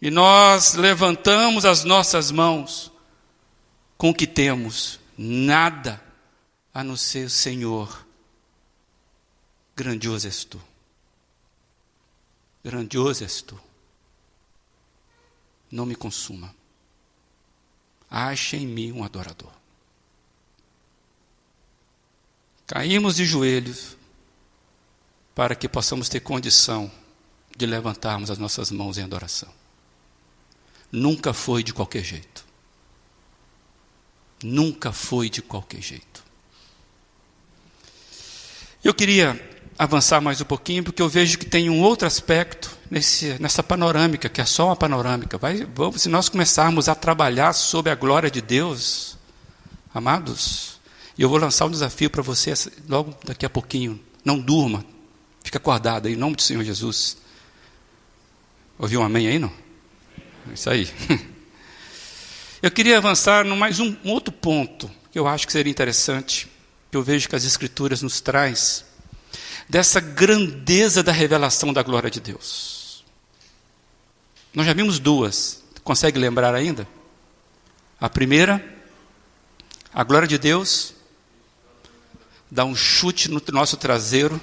[0.00, 2.90] E nós levantamos as nossas mãos
[3.98, 6.02] com o que temos, nada
[6.72, 8.06] a não ser o Senhor
[9.80, 10.60] Grandioso és tu.
[12.62, 13.58] Grandioso és tu.
[15.70, 16.54] Não me consuma.
[18.10, 19.50] Ache em mim um adorador.
[22.66, 23.96] Caímos de joelhos
[25.40, 26.92] para que possamos ter condição
[27.56, 29.48] de levantarmos as nossas mãos em adoração.
[30.92, 32.44] Nunca foi de qualquer jeito.
[34.44, 36.22] Nunca foi de qualquer jeito.
[38.84, 43.40] Eu queria avançar mais um pouquinho, porque eu vejo que tem um outro aspecto nesse,
[43.40, 45.38] nessa panorâmica, que é só uma panorâmica.
[45.38, 49.16] Vai, vamos, se nós começarmos a trabalhar sobre a glória de Deus,
[49.94, 50.78] amados,
[51.16, 52.52] e eu vou lançar um desafio para você
[52.86, 53.98] logo daqui a pouquinho.
[54.22, 54.84] Não durma,
[55.42, 57.16] fica acordado aí, em nome do Senhor Jesus.
[58.78, 59.52] Ouviu um amém aí, não?
[60.52, 60.88] Isso aí.
[62.62, 66.46] Eu queria avançar no mais um, um outro ponto que eu acho que seria interessante,
[66.90, 68.84] que eu vejo que as Escrituras nos traz
[69.66, 73.04] dessa grandeza da revelação da glória de Deus.
[74.52, 76.86] Nós já vimos duas, consegue lembrar ainda?
[78.00, 78.62] A primeira,
[79.92, 80.92] a glória de Deus
[82.50, 84.40] dá um chute no nosso traseiro,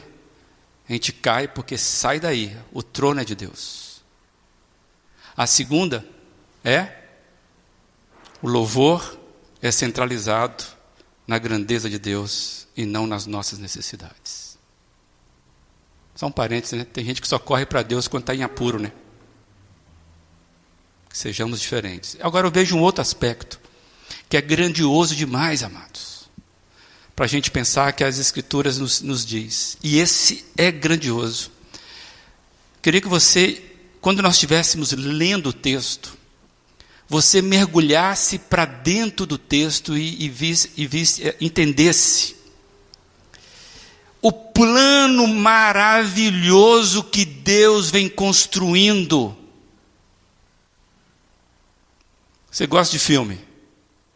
[0.88, 4.02] a gente cai porque sai daí, o trono é de Deus.
[5.36, 6.08] A segunda
[6.64, 7.04] é
[8.42, 9.20] o louvor
[9.62, 10.64] é centralizado
[11.28, 14.58] na grandeza de Deus e não nas nossas necessidades.
[16.16, 16.86] Só um parênteses, né?
[16.86, 18.92] Tem gente que só corre para Deus quando está em apuro, né?
[21.12, 22.18] Sejamos diferentes.
[22.22, 23.60] Agora eu vejo um outro aspecto,
[24.30, 26.17] que é grandioso demais, amados.
[27.18, 29.76] Para a gente pensar que as Escrituras nos, nos diz.
[29.82, 31.50] E esse é grandioso.
[32.80, 33.60] Queria que você,
[34.00, 36.16] quando nós estivéssemos lendo o texto,
[37.10, 42.36] você mergulhasse para dentro do texto e, e, visse, e visse, é, entendesse
[44.22, 49.36] o plano maravilhoso que Deus vem construindo.
[52.52, 53.40] Você gosta de filme?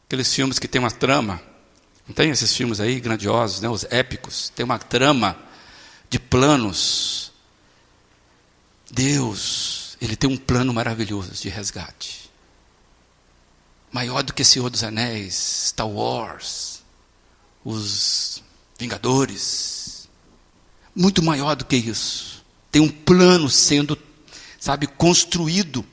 [0.05, 1.49] Aqueles filmes que tem uma trama.
[2.11, 3.69] Não tem esses filmes aí grandiosos, né?
[3.69, 4.51] os épicos.
[4.53, 5.37] Tem uma trama
[6.09, 7.31] de planos.
[8.91, 12.29] Deus, Ele tem um plano maravilhoso de resgate.
[13.93, 16.83] Maior do que Senhor dos Anéis, Star Wars,
[17.63, 18.43] os
[18.77, 20.09] Vingadores
[20.93, 22.43] muito maior do que isso.
[22.69, 23.97] Tem um plano sendo,
[24.59, 25.85] sabe, construído.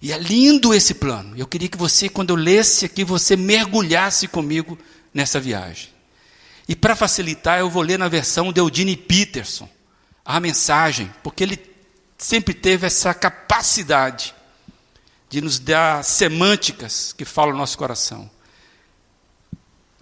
[0.00, 1.36] E é lindo esse plano.
[1.36, 4.78] Eu queria que você, quando eu lesse aqui, você mergulhasse comigo
[5.12, 5.90] nessa viagem.
[6.68, 9.68] E para facilitar, eu vou ler na versão de Eudine Peterson
[10.24, 11.60] a mensagem, porque ele
[12.18, 14.34] sempre teve essa capacidade
[15.28, 18.28] de nos dar semânticas que falam no nosso coração.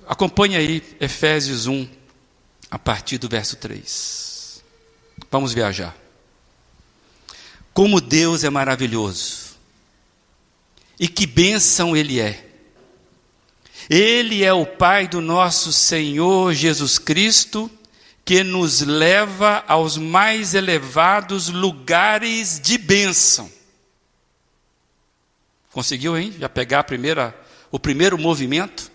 [0.07, 1.89] Acompanhe aí Efésios 1,
[2.71, 4.63] a partir do verso 3.
[5.31, 5.95] Vamos viajar.
[7.73, 9.57] Como Deus é maravilhoso,
[10.99, 12.44] e que bênção Ele é.
[13.89, 17.71] Ele é o Pai do nosso Senhor Jesus Cristo,
[18.25, 23.51] que nos leva aos mais elevados lugares de bênção.
[25.71, 26.35] Conseguiu, hein?
[26.39, 27.39] Já pegar a primeira,
[27.71, 28.91] o primeiro movimento?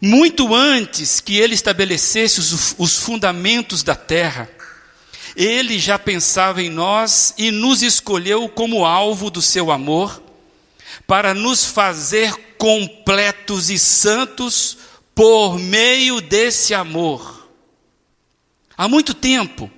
[0.00, 4.48] Muito antes que ele estabelecesse os, os fundamentos da terra,
[5.36, 10.22] ele já pensava em nós e nos escolheu como alvo do seu amor,
[11.08, 14.76] para nos fazer completos e santos
[15.14, 17.48] por meio desse amor.
[18.76, 19.70] Há muito tempo,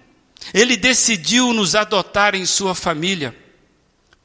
[0.53, 3.35] Ele decidiu nos adotar em sua família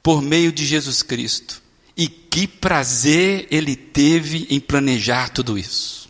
[0.01, 1.62] por meio de Jesus Cristo.
[1.95, 6.10] E que prazer ele teve em planejar tudo isso.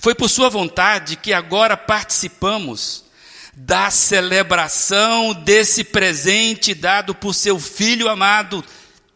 [0.00, 3.04] Foi por sua vontade que agora participamos
[3.52, 8.64] da celebração desse presente dado por seu filho amado,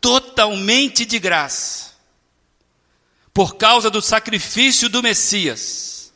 [0.00, 1.90] totalmente de graça,
[3.32, 6.12] por causa do sacrifício do Messias,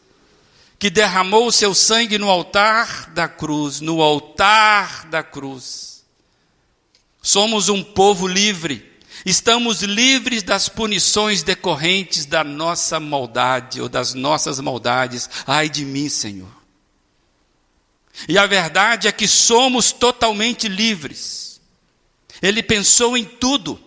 [0.78, 6.04] que derramou o seu sangue no altar da cruz, no altar da cruz.
[7.22, 8.92] Somos um povo livre,
[9.24, 15.30] estamos livres das punições decorrentes da nossa maldade ou das nossas maldades.
[15.46, 16.64] Ai de mim, Senhor.
[18.28, 21.43] E a verdade é que somos totalmente livres.
[22.44, 23.80] Ele pensou em tudo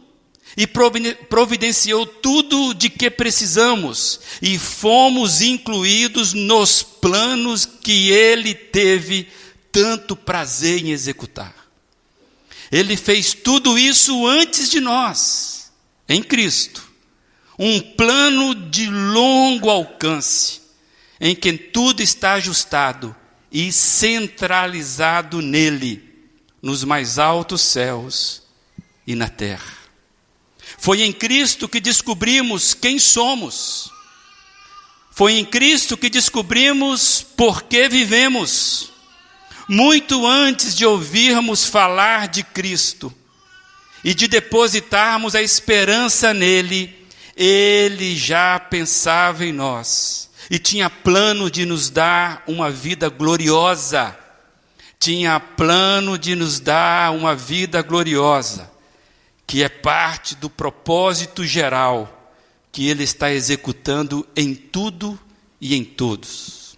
[0.58, 9.28] e providenciou tudo de que precisamos, e fomos incluídos nos planos que ele teve
[9.72, 11.54] tanto prazer em executar.
[12.72, 15.72] Ele fez tudo isso antes de nós,
[16.10, 16.84] em Cristo.
[17.60, 20.62] Um plano de longo alcance,
[21.22, 23.16] em que tudo está ajustado
[23.52, 26.04] e centralizado nele,
[26.60, 28.47] nos mais altos céus
[29.08, 29.74] e na terra.
[30.78, 33.90] Foi em Cristo que descobrimos quem somos.
[35.12, 38.92] Foi em Cristo que descobrimos por que vivemos.
[39.68, 43.14] Muito antes de ouvirmos falar de Cristo
[44.04, 46.96] e de depositarmos a esperança nele,
[47.36, 54.18] ele já pensava em nós e tinha plano de nos dar uma vida gloriosa.
[55.00, 58.70] Tinha plano de nos dar uma vida gloriosa,
[59.48, 62.34] que é parte do propósito geral
[62.70, 65.18] que Ele está executando em tudo
[65.60, 66.78] e em todos.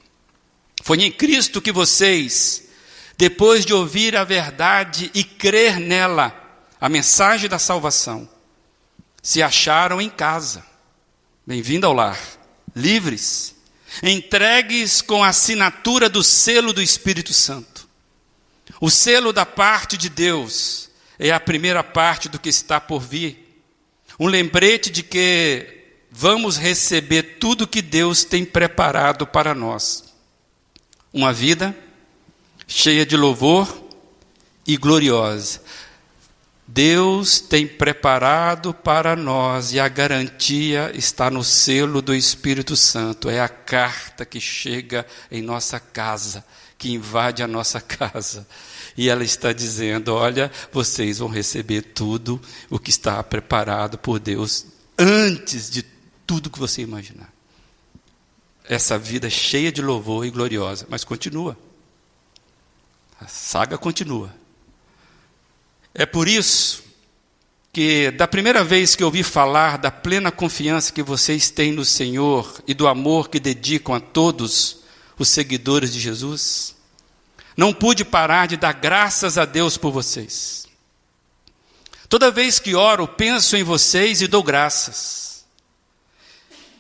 [0.84, 2.70] Foi em Cristo que vocês,
[3.18, 6.34] depois de ouvir a verdade e crer nela,
[6.80, 8.30] a mensagem da salvação,
[9.22, 10.64] se acharam em casa.
[11.46, 12.20] Bem-vindo ao lar,
[12.76, 13.56] livres
[14.04, 17.90] entregues com a assinatura do selo do Espírito Santo.
[18.80, 20.89] O selo da parte de Deus
[21.20, 23.62] é a primeira parte do que está por vir.
[24.18, 25.68] Um lembrete de que
[26.10, 30.14] vamos receber tudo que Deus tem preparado para nós.
[31.14, 31.76] Uma vida
[32.66, 33.84] cheia de louvor
[34.66, 35.62] e gloriosa.
[36.72, 43.28] Deus tem preparado para nós e a garantia está no selo do Espírito Santo.
[43.28, 46.46] É a carta que chega em nossa casa,
[46.78, 48.48] que invade a nossa casa.
[49.00, 52.38] E ela está dizendo: Olha, vocês vão receber tudo
[52.70, 54.66] o que está preparado por Deus
[54.98, 55.86] antes de
[56.28, 57.34] tudo que você imaginar.
[58.66, 61.58] Essa vida cheia de louvor e gloriosa, mas continua.
[63.22, 64.36] A saga continua.
[65.94, 66.84] É por isso
[67.72, 72.62] que, da primeira vez que ouvi falar da plena confiança que vocês têm no Senhor
[72.68, 74.80] e do amor que dedicam a todos
[75.18, 76.76] os seguidores de Jesus,
[77.56, 80.68] não pude parar de dar graças a Deus por vocês.
[82.08, 85.46] Toda vez que oro, penso em vocês e dou graças.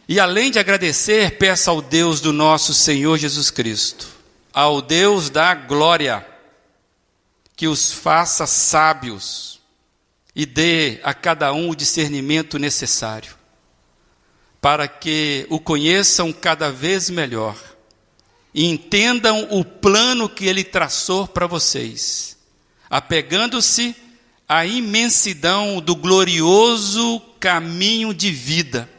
[0.08, 4.08] E além de agradecer, peço ao Deus do nosso Senhor Jesus Cristo,
[4.52, 6.26] ao Deus da glória,
[7.56, 9.60] que os faça sábios
[10.36, 13.36] e dê a cada um o discernimento necessário,
[14.60, 17.56] para que o conheçam cada vez melhor
[18.54, 22.38] e entendam o plano que ele traçou para vocês,
[22.90, 23.96] apegando-se
[24.48, 28.90] à imensidão do glorioso caminho de vida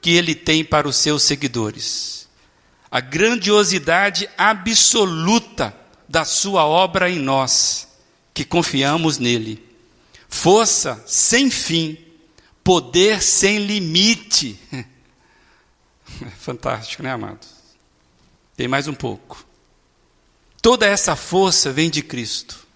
[0.00, 2.28] que ele tem para os seus seguidores,
[2.90, 5.74] a grandiosidade absoluta
[6.08, 7.88] da sua obra em nós,
[8.32, 9.64] que confiamos nele.
[10.28, 11.98] Força sem fim,
[12.62, 14.58] poder sem limite.
[16.38, 17.55] Fantástico, né, amados?
[18.56, 19.44] Tem mais um pouco.
[20.62, 22.66] Toda essa força vem de Cristo.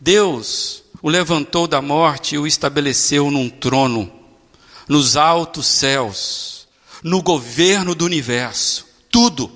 [0.00, 4.12] Deus o levantou da morte e o estabeleceu num trono,
[4.88, 6.66] nos altos céus,
[7.02, 8.86] no governo do universo.
[9.10, 9.52] Tudo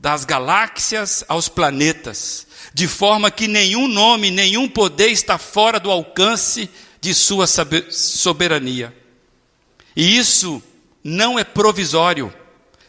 [0.00, 6.68] das galáxias aos planetas, de forma que nenhum nome, nenhum poder está fora do alcance
[7.00, 8.96] de sua soberania.
[9.94, 10.62] E isso
[11.04, 12.32] não é provisório,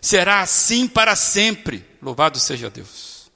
[0.04, 1.86] será assim para sempre.
[2.02, 3.32] Louvado seja Deus.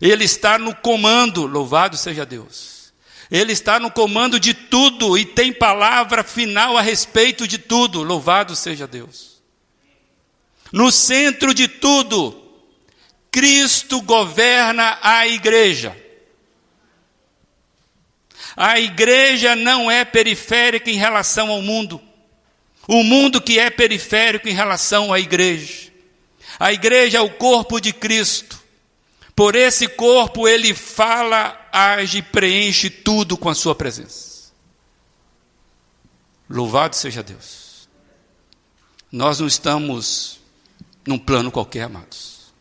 [0.00, 2.92] Ele está no comando, louvado seja Deus.
[3.30, 8.56] Ele está no comando de tudo e tem palavra final a respeito de tudo, louvado
[8.56, 9.40] seja Deus.
[10.72, 12.42] No centro de tudo,
[13.30, 15.96] Cristo governa a igreja.
[18.56, 22.07] A igreja não é periférica em relação ao mundo.
[22.88, 25.92] O mundo que é periférico em relação à igreja.
[26.58, 28.58] A igreja é o corpo de Cristo.
[29.36, 34.50] Por esse corpo ele fala, age, preenche tudo com a sua presença.
[36.48, 37.88] Louvado seja Deus.
[39.12, 40.40] Nós não estamos
[41.06, 42.52] num plano qualquer, amados.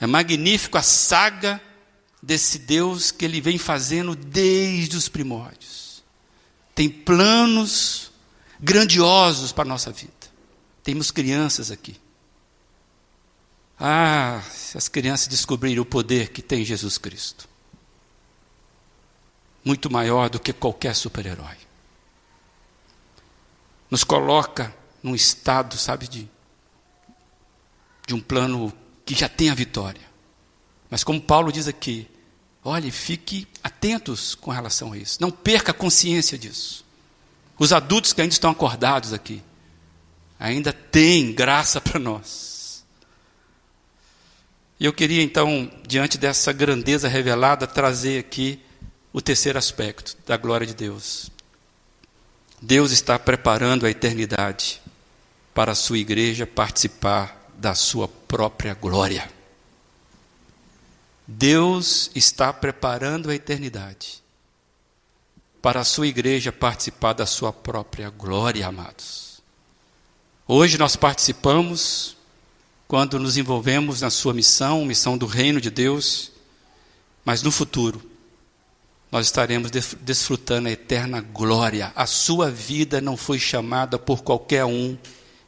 [0.00, 1.60] É magnífico a saga
[2.22, 5.83] desse Deus que ele vem fazendo desde os primórdios.
[6.74, 8.10] Tem planos
[8.58, 10.12] grandiosos para a nossa vida.
[10.82, 11.96] Temos crianças aqui.
[13.78, 17.48] Ah, se as crianças descobrirem o poder que tem Jesus Cristo.
[19.64, 21.56] Muito maior do que qualquer super-herói.
[23.90, 26.28] Nos coloca num estado, sabe, de,
[28.06, 28.72] de um plano
[29.04, 30.02] que já tem a vitória.
[30.90, 32.08] Mas como Paulo diz aqui,
[32.64, 35.18] olhe, fique atentos com relação a isso.
[35.20, 36.84] Não perca a consciência disso.
[37.58, 39.42] Os adultos que ainda estão acordados aqui,
[40.40, 42.84] ainda têm graça para nós.
[44.80, 48.60] E eu queria então, diante dessa grandeza revelada, trazer aqui
[49.12, 51.30] o terceiro aspecto da glória de Deus.
[52.60, 54.80] Deus está preparando a eternidade
[55.54, 59.30] para a sua igreja participar da sua própria glória.
[61.26, 64.22] Deus está preparando a eternidade
[65.62, 69.42] para a sua igreja participar da sua própria glória, amados.
[70.46, 72.14] Hoje nós participamos
[72.86, 76.32] quando nos envolvemos na sua missão, missão do reino de Deus,
[77.24, 78.10] mas no futuro
[79.10, 81.92] nós estaremos desfrutando a eterna glória.
[81.96, 84.98] A sua vida não foi chamada por qualquer um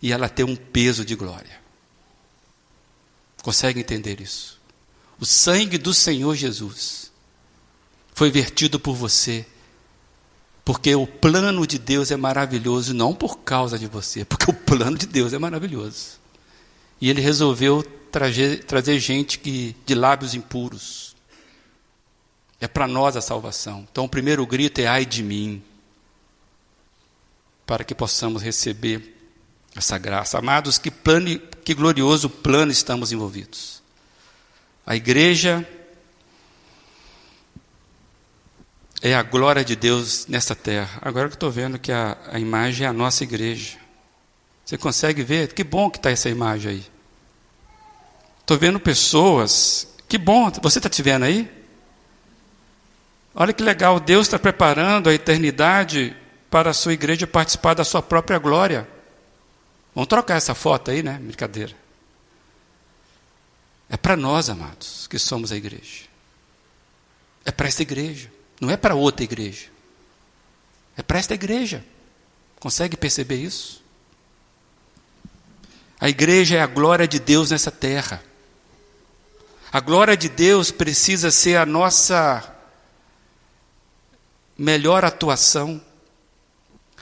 [0.01, 1.61] e ela tem um peso de glória.
[3.43, 4.56] Consegue entender isso?
[5.19, 7.11] O sangue do Senhor Jesus
[8.14, 9.47] foi vertido por você
[10.67, 14.99] porque o plano de Deus é maravilhoso, não por causa de você, porque o plano
[14.99, 16.19] de Deus é maravilhoso.
[17.01, 21.14] E ele resolveu trazer, trazer gente que, de lábios impuros.
[22.61, 23.87] É para nós a salvação.
[23.93, 25.62] Então o primeiro grito é ai de mim.
[27.64, 29.17] Para que possamos receber
[29.77, 30.37] essa graça.
[30.37, 33.81] Amados, que, plano, que glorioso plano estamos envolvidos.
[34.87, 35.66] A igreja
[39.03, 41.01] é a glória de Deus nesta terra.
[41.03, 43.78] Agora que estou vendo que a, a imagem é a nossa igreja.
[44.64, 45.53] Você consegue ver?
[45.53, 46.87] Que bom que está essa imagem aí.
[48.41, 49.89] Estou vendo pessoas.
[50.09, 51.51] Que bom, você está te vendo aí?
[53.34, 56.16] Olha que legal, Deus está preparando a eternidade
[56.49, 58.89] para a sua igreja participar da sua própria glória.
[59.95, 61.18] Vamos trocar essa foto aí, né?
[61.20, 61.86] Brincadeira.
[63.89, 66.05] É para nós, amados, que somos a igreja.
[67.45, 68.30] É para essa igreja.
[68.61, 69.66] Não é para outra igreja.
[70.97, 71.84] É para esta igreja.
[72.59, 73.84] Consegue perceber isso?
[76.01, 78.22] A igreja é a glória de Deus nessa terra.
[79.70, 82.57] A glória de Deus precisa ser a nossa
[84.59, 85.82] melhor atuação.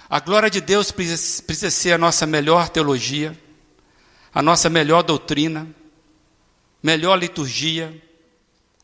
[0.09, 3.39] A glória de Deus precisa ser a nossa melhor teologia,
[4.33, 5.67] a nossa melhor doutrina,
[6.85, 7.99] melhor liturgia,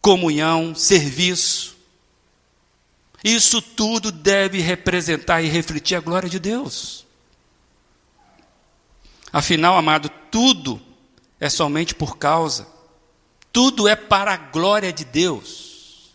[0.00, 1.76] comunhão, serviço.
[3.22, 7.06] Isso tudo deve representar e refletir a glória de Deus.
[9.30, 10.80] Afinal, amado, tudo
[11.38, 12.66] é somente por causa,
[13.52, 16.14] tudo é para a glória de Deus.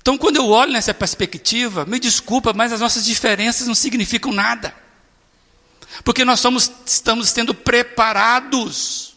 [0.00, 4.74] Então, quando eu olho nessa perspectiva, me desculpa, mas as nossas diferenças não significam nada.
[6.02, 9.13] Porque nós somos, estamos sendo preparados.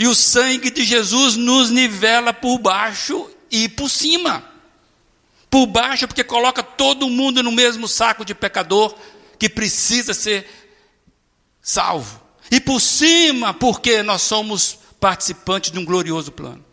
[0.00, 4.42] E o sangue de Jesus nos nivela por baixo e por cima.
[5.50, 8.96] Por baixo, porque coloca todo mundo no mesmo saco de pecador
[9.38, 10.48] que precisa ser
[11.60, 12.18] salvo.
[12.50, 16.64] E por cima, porque nós somos participantes de um glorioso plano.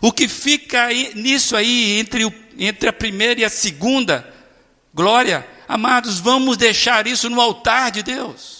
[0.00, 4.32] O que fica aí, nisso aí, entre, o, entre a primeira e a segunda
[4.94, 8.57] glória, amados, vamos deixar isso no altar de Deus.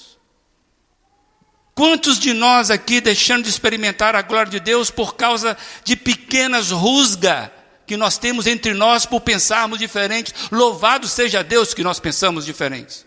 [1.78, 6.72] Quantos de nós aqui deixando de experimentar a glória de Deus por causa de pequenas
[6.72, 7.50] rusgas
[7.86, 10.34] que nós temos entre nós por pensarmos diferentes.
[10.50, 13.06] Louvado seja Deus que nós pensamos diferentes.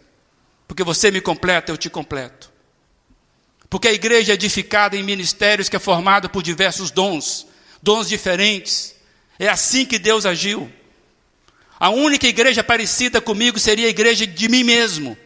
[0.70, 2.50] Porque você me completa, eu te completo.
[3.70, 7.46] Porque a igreja é edificada em ministérios que é formada por diversos dons,
[7.84, 8.96] dons diferentes.
[9.38, 10.72] É assim que Deus agiu.
[11.78, 15.18] A única igreja parecida comigo seria a igreja de mim mesmo.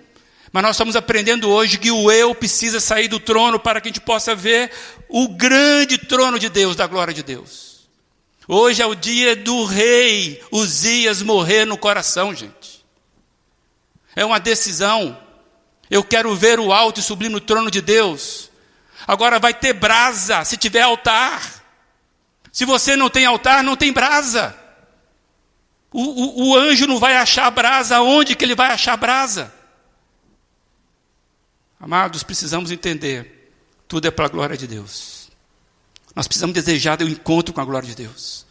[0.56, 3.92] Mas nós estamos aprendendo hoje que o eu precisa sair do trono para que a
[3.92, 4.72] gente possa ver
[5.10, 7.90] o grande trono de Deus, da glória de Deus.
[8.48, 12.86] Hoje é o dia do rei Uzias morrer no coração, gente.
[14.16, 15.20] É uma decisão.
[15.92, 18.50] Eu quero ver o alto e sublime trono de Deus.
[19.06, 21.66] Agora vai ter brasa se tiver altar.
[22.50, 24.56] Se você não tem altar, não tem brasa.
[25.92, 28.00] O, o, o anjo não vai achar brasa.
[28.00, 29.54] Onde que ele vai achar brasa?
[31.86, 33.54] Amados, precisamos entender:
[33.88, 35.30] tudo é para a glória de Deus.
[36.16, 38.44] Nós precisamos desejar o encontro com a glória de Deus.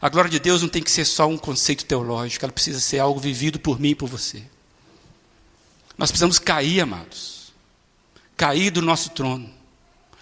[0.00, 2.98] A glória de Deus não tem que ser só um conceito teológico, ela precisa ser
[2.98, 4.42] algo vivido por mim e por você.
[5.98, 7.52] Nós precisamos cair, amados.
[8.38, 9.52] Cair do nosso trono.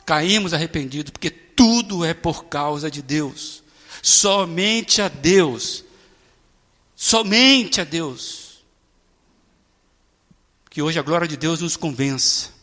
[0.05, 3.63] Caímos arrependidos, porque tudo é por causa de Deus.
[4.03, 5.85] Somente a Deus.
[6.97, 8.47] Somente a Deus
[10.77, 12.56] que hoje a glória de Deus nos convença.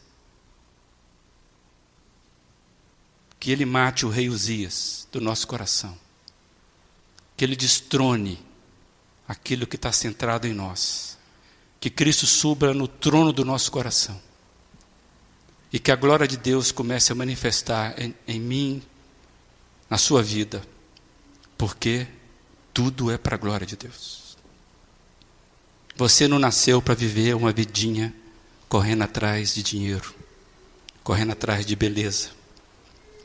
[3.44, 5.98] Que Ele mate o rei Uzias do nosso coração.
[7.36, 8.41] Que Ele destrone
[9.28, 11.18] aquilo que está centrado em nós.
[11.78, 14.18] Que Cristo suba no trono do nosso coração.
[15.74, 18.82] E que a glória de Deus comece a manifestar em, em mim,
[19.89, 20.66] na sua vida.
[21.58, 22.08] Porque
[22.74, 24.38] tudo é para a glória de Deus.
[25.98, 28.16] Você não nasceu para viver uma vidinha
[28.70, 30.16] correndo atrás de dinheiro,
[31.04, 32.30] correndo atrás de beleza,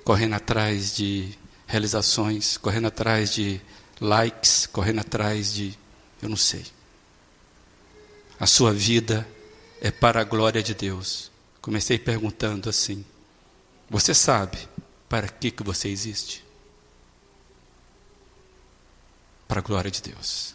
[0.05, 1.37] correndo atrás de
[1.67, 3.61] realizações, correndo atrás de
[4.01, 5.79] likes, correndo atrás de.
[6.23, 6.65] eu não sei.
[8.41, 9.27] A sua vida
[9.81, 11.31] é para a glória de Deus.
[11.61, 13.05] Comecei perguntando assim:
[13.91, 14.59] Você sabe
[15.09, 16.45] para que, que você existe?
[19.47, 20.55] Para a glória de Deus.